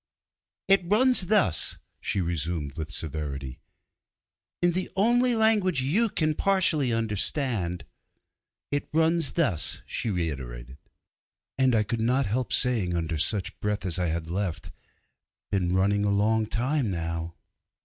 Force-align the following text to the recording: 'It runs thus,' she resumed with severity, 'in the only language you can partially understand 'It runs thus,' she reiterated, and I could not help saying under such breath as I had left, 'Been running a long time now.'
'It 0.67 0.81
runs 0.85 1.27
thus,' 1.27 1.77
she 1.99 2.21
resumed 2.21 2.73
with 2.75 2.91
severity, 2.91 3.59
'in 4.63 4.71
the 4.71 4.89
only 4.95 5.35
language 5.35 5.83
you 5.83 6.09
can 6.09 6.33
partially 6.33 6.91
understand 6.91 7.85
'It 8.71 8.89
runs 8.91 9.33
thus,' 9.33 9.83
she 9.85 10.09
reiterated, 10.09 10.79
and 11.59 11.75
I 11.75 11.83
could 11.83 12.01
not 12.01 12.25
help 12.25 12.51
saying 12.51 12.95
under 12.95 13.19
such 13.19 13.59
breath 13.59 13.85
as 13.85 13.99
I 13.99 14.07
had 14.07 14.27
left, 14.27 14.71
'Been 15.51 15.75
running 15.75 16.03
a 16.03 16.09
long 16.09 16.47
time 16.47 16.89
now.' 16.89 17.35